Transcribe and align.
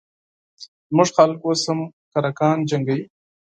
زموږ 0.89 1.09
خلک 1.17 1.37
اوس 1.45 1.61
هم 1.67 1.79
کرکان 2.13 2.57
جنګوي 2.69 3.03